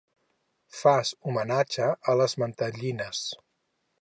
[0.77, 3.25] Fas homenatge a les mantellines.